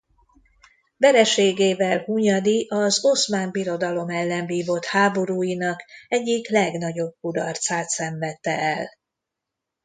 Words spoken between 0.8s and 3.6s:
Vereségével Hunyadi az Oszmán